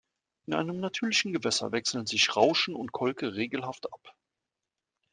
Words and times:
In 0.47 0.55
einem 0.55 0.79
natürlichen 0.79 1.31
Gewässer 1.31 1.71
wechseln 1.73 2.07
sich 2.07 2.35
Rauschen 2.35 2.73
und 2.73 2.91
Kolke 2.91 3.35
regelhaft 3.35 3.93
ab. 3.93 4.15